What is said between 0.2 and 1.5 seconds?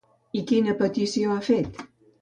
I quina petició ha